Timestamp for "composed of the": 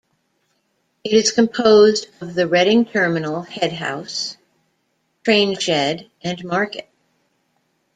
1.31-2.47